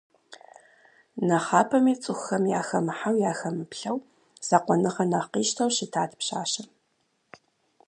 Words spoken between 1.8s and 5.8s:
цӏыхухэм яхэмыхьэу, яхэмыплъэу, закъуэныгъэр нэхъ къищтэу